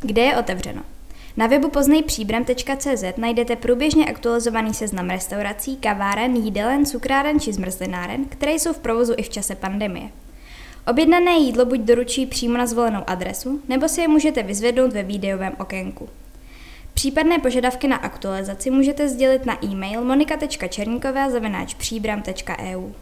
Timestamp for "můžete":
14.08-14.42, 18.70-19.08